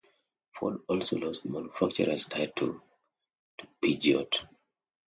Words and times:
Ford 0.55 0.79
also 0.89 1.17
lost 1.19 1.43
the 1.43 1.49
manufacturers' 1.51 2.25
title 2.25 2.81
to 3.59 3.67
Peugeot. 3.83 4.47